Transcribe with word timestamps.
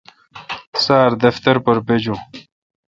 سار 0.85 1.11
دفتر 1.25 1.55
پر 1.65 1.77
بجون۔ 1.87 2.19